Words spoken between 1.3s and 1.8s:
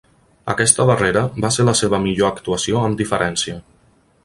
va ser la